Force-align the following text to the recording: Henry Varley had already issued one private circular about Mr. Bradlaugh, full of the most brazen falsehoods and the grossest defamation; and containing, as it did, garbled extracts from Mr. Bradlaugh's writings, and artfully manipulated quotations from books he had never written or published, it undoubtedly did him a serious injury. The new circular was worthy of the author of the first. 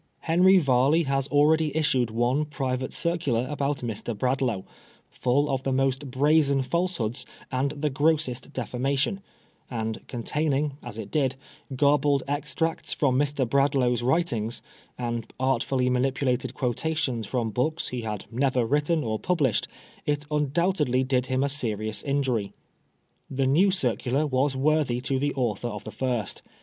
Henry 0.21 0.57
Varley 0.57 1.03
had 1.03 1.27
already 1.27 1.77
issued 1.77 2.09
one 2.09 2.43
private 2.43 2.91
circular 2.91 3.45
about 3.47 3.81
Mr. 3.81 4.17
Bradlaugh, 4.17 4.63
full 5.11 5.47
of 5.47 5.61
the 5.61 5.71
most 5.71 6.09
brazen 6.09 6.63
falsehoods 6.63 7.23
and 7.51 7.69
the 7.73 7.91
grossest 7.91 8.51
defamation; 8.51 9.21
and 9.69 10.01
containing, 10.07 10.75
as 10.81 10.97
it 10.97 11.11
did, 11.11 11.35
garbled 11.75 12.23
extracts 12.27 12.95
from 12.95 13.15
Mr. 13.15 13.47
Bradlaugh's 13.47 14.01
writings, 14.01 14.63
and 14.97 15.31
artfully 15.39 15.87
manipulated 15.87 16.55
quotations 16.55 17.27
from 17.27 17.51
books 17.51 17.89
he 17.89 18.01
had 18.01 18.25
never 18.31 18.65
written 18.65 19.03
or 19.03 19.19
published, 19.19 19.67
it 20.07 20.25
undoubtedly 20.31 21.03
did 21.03 21.27
him 21.27 21.43
a 21.43 21.47
serious 21.47 22.01
injury. 22.01 22.53
The 23.29 23.45
new 23.45 23.69
circular 23.69 24.25
was 24.25 24.55
worthy 24.55 24.97
of 24.97 25.19
the 25.21 25.35
author 25.35 25.67
of 25.69 25.83
the 25.83 25.91
first. 25.91 26.41